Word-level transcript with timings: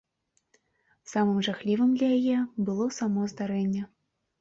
Самым 1.11 1.37
жахлівым 1.49 1.89
для 2.01 2.09
яе 2.19 2.37
было 2.71 2.91
само 3.01 3.31
здарэнне. 3.37 3.89